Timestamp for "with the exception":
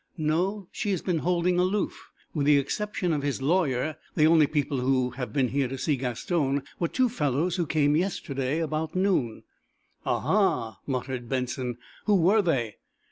2.33-3.13